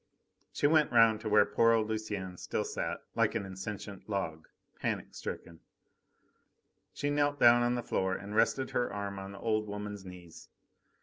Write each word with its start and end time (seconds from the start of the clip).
She 0.51 0.65
went 0.65 0.91
round 0.91 1.21
to 1.21 1.29
where 1.29 1.45
poor 1.45 1.73
old 1.73 1.85
Lucienne 1.87 2.35
still 2.37 2.63
sat, 2.63 3.03
like 3.13 3.35
an 3.35 3.45
insentient 3.45 4.09
log, 4.09 4.47
panic 4.79 5.13
stricken. 5.13 5.59
She 6.91 7.11
knelt 7.11 7.39
down 7.39 7.61
on 7.61 7.75
the 7.75 7.83
floor 7.83 8.15
and 8.15 8.35
rested 8.35 8.71
her 8.71 8.91
arm 8.91 9.19
on 9.19 9.31
the 9.31 9.39
old 9.39 9.67
woman's 9.67 10.03
knees. 10.03 10.49